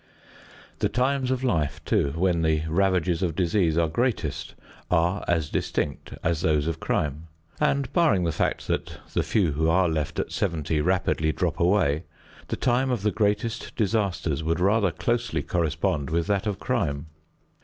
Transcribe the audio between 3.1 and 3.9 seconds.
of disease are